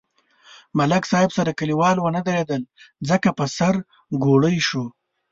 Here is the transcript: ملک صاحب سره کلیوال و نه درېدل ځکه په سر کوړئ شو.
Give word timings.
ملک 0.77 1.03
صاحب 1.11 1.29
سره 1.37 1.51
کلیوال 1.59 1.95
و 1.99 2.13
نه 2.15 2.21
درېدل 2.27 2.61
ځکه 3.09 3.29
په 3.37 3.45
سر 3.57 3.75
کوړئ 4.23 4.57
شو. 4.67 4.83